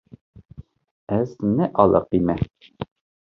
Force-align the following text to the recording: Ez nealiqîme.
Ez 1.17 1.29
nealiqîme. 1.55 2.35